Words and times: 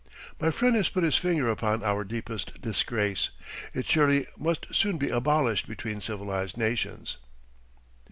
My 0.39 0.49
friend 0.49 0.75
has 0.77 0.89
put 0.89 1.03
his 1.03 1.15
finger 1.17 1.47
upon 1.47 1.83
our 1.83 2.03
deepest 2.03 2.59
disgrace. 2.59 3.29
It 3.75 3.85
surely 3.85 4.25
must 4.35 4.65
soon 4.73 4.97
be 4.97 5.11
abolished 5.11 5.67
between 5.67 6.01
civilized 6.01 6.57
nations. 6.57 7.17